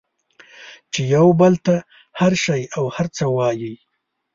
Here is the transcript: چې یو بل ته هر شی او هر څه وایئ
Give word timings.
چې 0.93 1.01
یو 1.15 1.27
بل 1.39 1.53
ته 1.65 1.75
هر 2.19 2.33
شی 2.43 2.61
او 2.77 2.83
هر 2.95 3.07
څه 3.15 3.25
وایئ 3.35 3.75